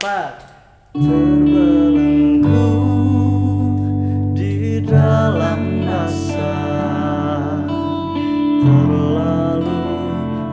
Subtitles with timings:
[0.00, 0.48] rapat
[0.96, 2.72] terbelenggu
[4.32, 6.56] di dalam rasa
[8.64, 9.84] terlalu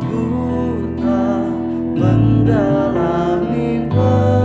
[0.03, 1.47] buta
[1.95, 4.35] mendalami peranmu.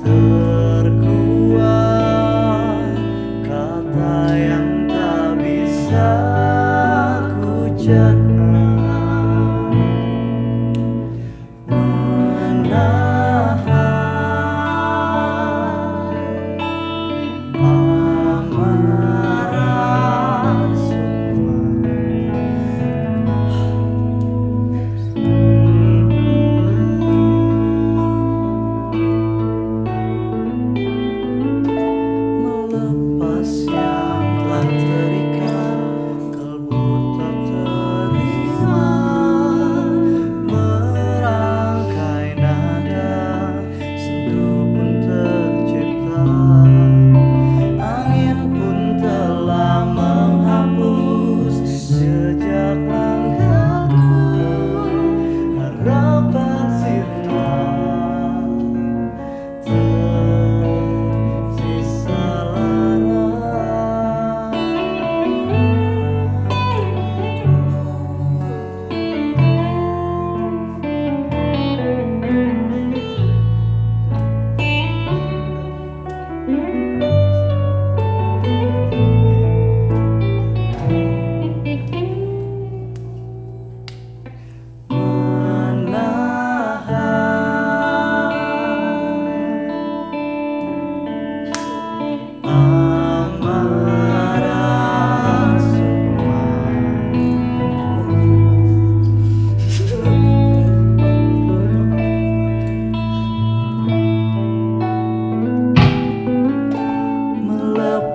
[0.00, 1.44] Terkuat
[3.44, 6.08] kata yang tak bisa
[7.36, 8.23] ku jatuh
[33.24, 35.23] lepas yang telah
[76.46, 76.83] Mm-hmm.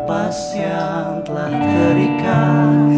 [0.09, 2.88] napas yang telah terikat.